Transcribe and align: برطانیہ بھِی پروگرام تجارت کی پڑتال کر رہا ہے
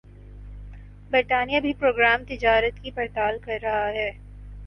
برطانیہ 1.11 1.59
بھِی 1.59 1.73
پروگرام 1.79 2.23
تجارت 2.29 2.79
کی 2.83 2.91
پڑتال 2.91 3.37
کر 3.39 3.57
رہا 3.63 3.87
ہے 3.89 4.09